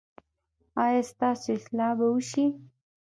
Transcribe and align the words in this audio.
ایا 0.83 1.01
ستاسو 1.11 1.47
اصلاح 1.57 1.91
به 1.99 2.05
وشي؟ 2.13 2.45